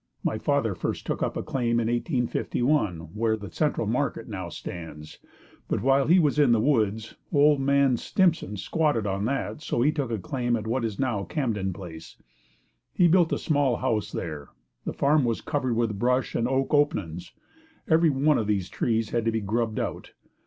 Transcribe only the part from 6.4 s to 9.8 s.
the woods, Old Man Stimson squat on that,